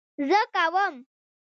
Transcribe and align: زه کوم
زه 0.27 0.39
کوم 0.55 0.95